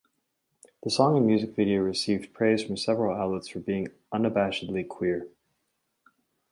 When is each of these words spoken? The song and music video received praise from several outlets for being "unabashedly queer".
The 0.81 0.89
song 0.89 1.15
and 1.15 1.27
music 1.27 1.55
video 1.55 1.81
received 1.81 2.33
praise 2.33 2.63
from 2.63 2.75
several 2.75 3.13
outlets 3.13 3.49
for 3.49 3.59
being 3.59 3.89
"unabashedly 4.11 4.87
queer". 4.87 5.27